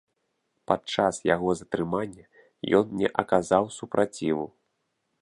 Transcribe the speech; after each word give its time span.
Падчас 0.71 1.19
яго 1.35 1.49
затрымання 1.59 2.25
ён 2.81 2.85
не 3.03 3.07
аказаў 3.25 3.73
супраціву. 3.81 4.53